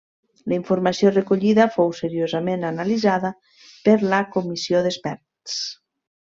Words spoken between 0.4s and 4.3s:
La informació recollida fou seriosament analitzada per la